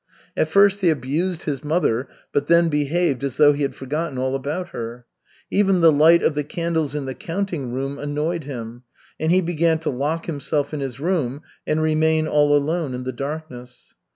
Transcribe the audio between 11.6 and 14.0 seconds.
and remain all alone in the darkness.